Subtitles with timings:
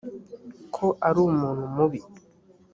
[0.75, 2.01] ko ari umuntu mubi!